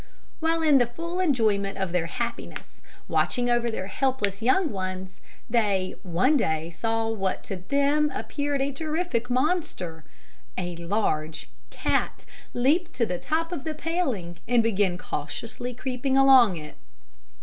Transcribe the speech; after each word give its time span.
While 0.39 0.63
in 0.63 0.79
the 0.79 0.87
full 0.87 1.19
enjoyment 1.19 1.77
of 1.77 1.91
their 1.91 2.07
happiness, 2.07 2.81
watching 3.07 3.51
over 3.51 3.69
their 3.69 3.85
helpless 3.85 4.41
young 4.41 4.71
ones, 4.71 5.21
they 5.47 5.93
one 6.01 6.35
day 6.37 6.71
saw 6.71 7.07
what 7.07 7.43
to 7.43 7.57
them 7.57 8.09
appeared 8.11 8.61
a 8.63 8.71
terrific 8.71 9.29
monster 9.29 10.03
a 10.57 10.75
large 10.77 11.51
cat 11.69 12.25
leap 12.51 12.91
to 12.93 13.05
the 13.05 13.19
top 13.19 13.51
of 13.51 13.63
the 13.63 13.75
paling, 13.75 14.39
and 14.47 14.63
begin 14.63 14.97
cautiously 14.97 15.71
creeping 15.71 16.17
along 16.17 16.57
it. 16.57 16.77